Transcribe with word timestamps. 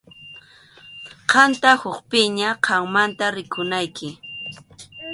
Qamtaq 1.31 1.79
ukhupiña, 1.89 2.49
qammanta 2.65 3.25
rikunayki. 3.35 4.09